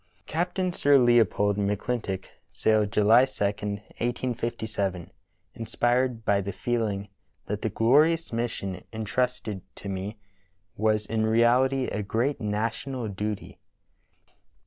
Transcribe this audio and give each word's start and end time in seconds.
Captain 0.25 0.73
Sir 0.73 0.97
Leopold 0.97 1.57
McClintock 1.57 2.25
sailed 2.49 2.91
July 2.91 3.23
2, 3.25 3.43
1857, 3.45 5.11
inspired 5.53 6.25
by 6.25 6.41
the 6.41 6.51
feeling 6.51 7.07
that 7.45 7.61
"the 7.61 7.69
glorious 7.69 8.33
mission 8.33 8.83
in 8.91 9.05
trusted 9.05 9.61
to 9.75 9.87
me 9.89 10.17
was 10.75 11.05
in 11.05 11.23
reality 11.27 11.83
a 11.83 12.01
great 12.01 12.41
national 12.41 13.09
duty." 13.09 13.59